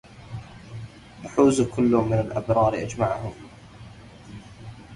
يحوز 1.23 1.61
كل 1.61 1.91
من 1.91 2.13
الأبرار 2.19 2.73
أجمعهم 2.83 3.33